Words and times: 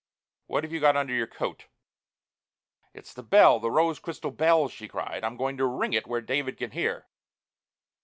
What 0.47 0.63
have 0.63 0.73
you 0.73 0.79
got 0.79 0.97
under 0.97 1.13
your 1.13 1.27
coat?" 1.27 1.67
"It's 2.91 3.13
the 3.13 3.21
bell, 3.21 3.59
the 3.59 3.69
rose 3.69 3.99
crystal 3.99 4.31
bell!" 4.31 4.67
she 4.67 4.87
cried. 4.87 5.23
"I'm 5.23 5.37
going 5.37 5.57
to 5.57 5.65
ring 5.67 5.93
it 5.93 6.07
where 6.07 6.21
David 6.21 6.57
can 6.57 6.71
hear!" 6.71 7.07